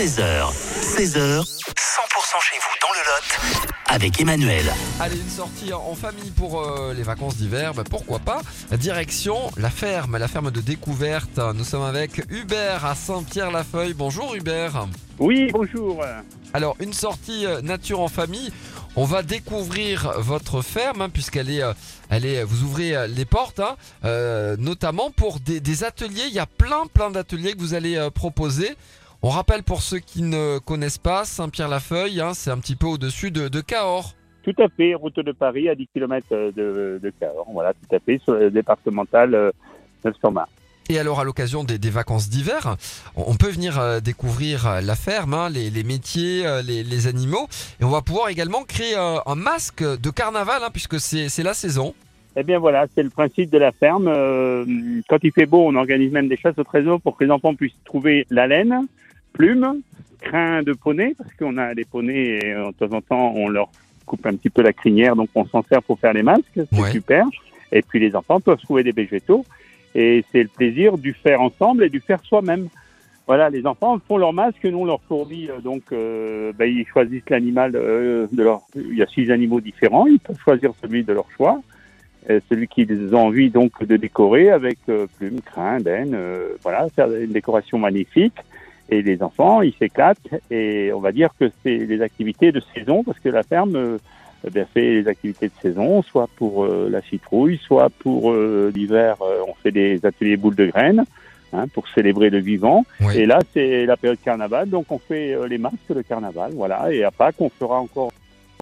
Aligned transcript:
13h, 0.00 0.50
16h, 0.80 1.42
100% 1.42 1.44
chez 2.40 2.56
vous 2.56 2.74
dans 2.80 2.88
le 2.90 3.04
Lot 3.04 3.70
avec 3.84 4.18
Emmanuel. 4.18 4.64
Allez, 4.98 5.18
une 5.20 5.28
sortie 5.28 5.74
en 5.74 5.94
famille 5.94 6.30
pour 6.30 6.62
euh, 6.62 6.94
les 6.94 7.02
vacances 7.02 7.36
d'hiver, 7.36 7.74
bah, 7.74 7.82
pourquoi 7.84 8.18
pas 8.18 8.40
Direction 8.72 9.50
la 9.58 9.68
ferme, 9.68 10.16
la 10.16 10.26
ferme 10.26 10.50
de 10.50 10.62
découverte. 10.62 11.38
Nous 11.54 11.64
sommes 11.64 11.82
avec 11.82 12.22
Hubert 12.30 12.86
à 12.86 12.94
Saint-Pierre-la-Feuille. 12.94 13.92
Bonjour 13.92 14.34
Hubert. 14.34 14.86
Oui, 15.18 15.50
bonjour. 15.52 16.02
Alors, 16.54 16.76
une 16.80 16.94
sortie 16.94 17.44
euh, 17.44 17.60
nature 17.60 18.00
en 18.00 18.08
famille. 18.08 18.50
On 18.96 19.04
va 19.04 19.22
découvrir 19.22 20.14
votre 20.18 20.62
ferme, 20.62 21.02
hein, 21.02 21.10
puisqu'elle 21.10 21.50
est, 21.50 21.62
euh, 21.62 21.74
elle 22.08 22.26
est, 22.26 22.42
vous 22.42 22.64
ouvrez 22.64 23.06
les 23.06 23.24
portes, 23.24 23.60
hein, 23.60 23.76
euh, 24.04 24.56
notamment 24.58 25.10
pour 25.10 25.38
des, 25.38 25.60
des 25.60 25.84
ateliers. 25.84 26.24
Il 26.26 26.34
y 26.34 26.40
a 26.40 26.46
plein, 26.46 26.86
plein 26.92 27.10
d'ateliers 27.10 27.52
que 27.52 27.60
vous 27.60 27.74
allez 27.74 27.96
euh, 27.96 28.10
proposer. 28.10 28.76
On 29.22 29.28
rappelle 29.28 29.62
pour 29.62 29.82
ceux 29.82 29.98
qui 29.98 30.22
ne 30.22 30.58
connaissent 30.58 30.98
pas, 30.98 31.24
Saint-Pierre-la-Feuille, 31.24 32.20
hein, 32.20 32.32
c'est 32.32 32.50
un 32.50 32.58
petit 32.58 32.76
peu 32.76 32.86
au-dessus 32.86 33.30
de, 33.30 33.48
de 33.48 33.60
Cahors. 33.60 34.14
Tout 34.42 34.54
à 34.58 34.68
fait, 34.68 34.94
route 34.94 35.20
de 35.20 35.32
Paris 35.32 35.68
à 35.68 35.74
10 35.74 35.88
km 35.92 36.26
de, 36.30 36.98
de 37.02 37.12
Cahors. 37.20 37.46
Voilà, 37.52 37.74
tout 37.74 37.94
à 37.94 37.98
fait, 37.98 38.18
sur 38.24 38.32
le 38.32 38.50
départemental 38.50 39.34
euh, 39.34 39.50
920. 40.04 40.46
Et 40.90 40.98
alors, 40.98 41.20
à 41.20 41.24
l'occasion 41.24 41.62
des, 41.62 41.78
des 41.78 41.88
vacances 41.90 42.28
d'hiver, 42.28 42.74
on 43.14 43.36
peut 43.36 43.50
venir 43.50 43.78
euh, 43.78 44.00
découvrir 44.00 44.66
euh, 44.66 44.80
la 44.80 44.96
ferme, 44.96 45.34
hein, 45.34 45.48
les, 45.48 45.70
les 45.70 45.84
métiers, 45.84 46.44
euh, 46.44 46.62
les, 46.62 46.82
les 46.82 47.06
animaux. 47.06 47.46
Et 47.80 47.84
on 47.84 47.90
va 47.90 48.02
pouvoir 48.02 48.28
également 48.28 48.64
créer 48.64 48.96
un 48.96 49.34
masque 49.36 49.84
de 49.84 50.10
carnaval, 50.10 50.62
hein, 50.64 50.70
puisque 50.72 50.98
c'est 50.98 51.44
la 51.44 51.54
saison. 51.54 51.94
Eh 52.34 52.42
bien 52.42 52.58
voilà, 52.58 52.86
c'est 52.92 53.04
le 53.04 53.10
principe 53.10 53.50
de 53.50 53.58
la 53.58 53.70
ferme. 53.70 54.06
Quand 55.08 55.18
il 55.22 55.30
fait 55.32 55.46
beau, 55.46 55.64
on 55.64 55.76
organise 55.76 56.10
même 56.10 56.28
des 56.28 56.36
chasses 56.36 56.58
au 56.58 56.64
trésor 56.64 57.00
pour 57.00 57.16
que 57.16 57.24
les 57.24 57.30
enfants 57.30 57.54
puissent 57.54 57.72
trouver 57.84 58.26
la 58.30 58.48
laine, 58.48 58.86
plumes, 59.32 59.80
crin 60.20 60.62
de 60.62 60.72
poney, 60.72 61.14
parce 61.16 61.32
qu'on 61.34 61.56
a 61.58 61.74
des 61.74 61.84
poneys 61.84 62.38
et 62.42 62.52
euh, 62.52 62.70
de 62.78 62.86
temps 62.86 62.96
en 62.96 63.00
temps 63.00 63.32
on 63.34 63.48
leur 63.48 63.68
coupe 64.06 64.26
un 64.26 64.34
petit 64.34 64.50
peu 64.50 64.62
la 64.62 64.72
crinière, 64.72 65.14
donc 65.16 65.28
on 65.34 65.44
s'en 65.46 65.62
sert 65.62 65.82
pour 65.82 65.98
faire 65.98 66.12
les 66.12 66.22
masques, 66.22 66.44
c'est 66.54 66.80
Ouais. 66.80 66.90
super. 66.90 67.24
Et 67.72 67.82
puis 67.82 68.00
les 68.00 68.16
enfants 68.16 68.40
peuvent 68.40 68.58
trouver 68.60 68.82
des 68.82 68.92
végétaux 68.92 69.44
et 69.94 70.24
c'est 70.32 70.42
le 70.42 70.48
plaisir 70.48 70.98
du 70.98 71.12
faire 71.12 71.40
ensemble 71.40 71.84
et 71.84 71.88
du 71.88 72.00
faire 72.00 72.20
soi-même. 72.24 72.68
Voilà, 73.26 73.48
les 73.48 73.64
enfants 73.64 73.96
font 74.08 74.16
leur 74.18 74.32
masque, 74.32 74.64
nous 74.64 74.78
on 74.78 74.84
leur 74.84 75.00
fournit 75.02 75.48
euh, 75.48 75.60
donc, 75.60 75.82
euh, 75.92 76.52
ben, 76.58 76.64
ils 76.64 76.84
choisissent 76.86 77.28
l'animal 77.30 77.72
euh, 77.76 78.26
de 78.32 78.42
leur. 78.42 78.62
Il 78.74 78.96
y 78.96 79.02
a 79.02 79.06
six 79.06 79.30
animaux 79.30 79.60
différents, 79.60 80.06
ils 80.08 80.18
peuvent 80.18 80.38
choisir 80.42 80.72
celui 80.82 81.04
de 81.04 81.12
leur 81.12 81.30
choix, 81.36 81.60
euh, 82.28 82.40
celui 82.48 82.66
qu'ils 82.66 83.14
ont 83.14 83.26
envie 83.26 83.50
donc 83.50 83.84
de 83.86 83.96
décorer 83.96 84.50
avec 84.50 84.78
plumes, 85.18 85.40
crins, 85.42 85.78
euh, 85.86 86.48
voilà, 86.64 86.88
faire 86.88 87.08
une 87.12 87.30
décoration 87.32 87.78
magnifique. 87.78 88.34
Et 88.90 89.02
les 89.02 89.22
enfants, 89.22 89.62
ils 89.62 89.74
s'éclatent 89.74 90.18
et 90.50 90.92
on 90.92 91.00
va 91.00 91.12
dire 91.12 91.30
que 91.38 91.50
c'est 91.62 91.76
les 91.78 92.02
activités 92.02 92.50
de 92.50 92.60
saison 92.74 93.04
parce 93.04 93.18
que 93.20 93.28
la 93.28 93.44
ferme 93.44 93.76
euh, 93.76 93.98
eh 94.46 94.50
bien, 94.50 94.64
fait 94.64 94.94
les 94.94 95.08
activités 95.08 95.48
de 95.48 95.52
saison, 95.60 96.02
soit 96.02 96.28
pour 96.36 96.64
euh, 96.64 96.88
la 96.90 97.02
citrouille, 97.02 97.58
soit 97.58 97.90
pour 97.90 98.32
euh, 98.32 98.72
l'hiver, 98.74 99.16
euh, 99.20 99.42
on 99.46 99.54
fait 99.54 99.70
des 99.70 100.04
ateliers 100.04 100.36
boules 100.36 100.54
de 100.54 100.66
graines 100.66 101.04
hein, 101.52 101.66
pour 101.68 101.86
célébrer 101.88 102.30
le 102.30 102.38
vivant. 102.38 102.84
Oui. 103.00 103.18
Et 103.18 103.26
là, 103.26 103.38
c'est 103.52 103.84
la 103.84 103.96
période 103.96 104.18
carnaval, 104.24 104.70
donc 104.70 104.90
on 104.90 104.98
fait 104.98 105.36
les 105.46 105.58
masques 105.58 105.76
de 105.94 106.02
carnaval, 106.02 106.52
voilà. 106.54 106.92
Et 106.92 107.04
à 107.04 107.10
Pâques, 107.10 107.40
on 107.40 107.50
fera 107.50 107.80
encore 107.80 108.12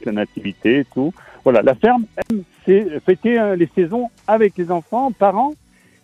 la 0.05 0.12
nativité 0.12 0.81
et 0.81 0.84
tout. 0.84 1.12
Voilà, 1.45 1.62
la 1.62 1.75
ferme 1.75 2.05
aime 2.29 2.43
fêter 2.67 3.39
les 3.56 3.69
saisons 3.75 4.11
avec 4.27 4.59
les 4.59 4.71
enfants, 4.71 5.12
parents. 5.12 5.55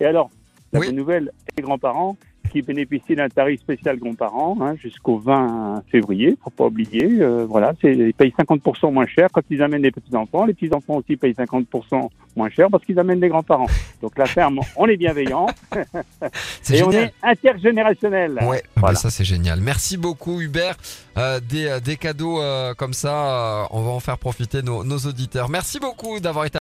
Et 0.01 0.05
alors, 0.07 0.31
la 0.73 0.81
Oui. 0.81 0.87
bonne 0.87 0.97
nouvelle, 0.97 1.31
les 1.57 1.63
grands-parents 1.63 2.17
qui 2.55 2.63
bénéficient 2.63 3.17
d'un 3.17 3.29
tarif 3.29 3.61
spécial 3.61 3.99
grands-parents 3.99 4.57
hein, 4.61 4.77
jusqu'au 4.81 5.19
20 5.19 5.83
février, 5.91 6.37
faut 6.43 6.51
pas 6.51 6.67
oublier. 6.67 7.21
euh, 7.21 7.45
voilà, 7.49 7.73
ils 7.83 8.15
payent 8.15 8.33
50% 8.39 8.93
moins 8.93 9.07
cher 9.07 9.29
quand 9.33 9.43
ils 9.51 9.61
amènent 9.61 9.83
les 9.83 9.91
petits-enfants. 9.91 10.45
Les 10.45 10.55
petits-enfants 10.55 10.95
aussi 10.95 11.17
payent 11.17 11.33
50% 11.33 12.09
moins 12.37 12.51
cher 12.51 12.69
parce 12.71 12.85
qu'ils 12.85 12.99
amènent 13.01 13.21
les 13.21 13.29
grands-parents. 13.29 13.67
Donc 14.01 14.17
la 14.17 14.27
ferme, 14.27 14.61
on 14.77 14.87
est 14.87 14.97
bienveillant 14.97 15.47
et 16.71 16.83
on 16.85 16.93
est 16.93 17.13
intergénérationnel. 17.23 18.39
Ouais, 18.43 18.63
ah 18.77 18.81
bah 18.81 18.95
ça 18.95 19.11
c'est 19.11 19.25
génial. 19.25 19.61
Merci 19.61 19.97
beaucoup 19.97 20.41
Hubert. 20.41 20.77
Euh, 21.17 21.41
des, 21.41 21.79
des 21.85 21.97
cadeaux 21.97 22.41
euh, 22.41 22.75
comme 22.75 22.93
ça, 22.93 23.63
euh, 23.63 23.67
on 23.71 23.83
va 23.83 23.91
en 23.91 24.01
faire 24.01 24.19
profiter 24.19 24.63
nos, 24.63 24.85
nos 24.85 24.99
auditeurs. 24.99 25.49
Merci 25.49 25.79
beaucoup 25.81 26.21
d'avoir 26.21 26.45
été 26.45 26.53